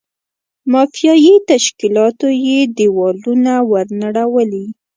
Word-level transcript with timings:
مافیایي 0.71 1.33
تشکیلاتو 1.49 2.27
یې 2.45 2.57
دېوالونه 2.77 3.53
ور 3.69 3.87
نړولي. 4.01 4.65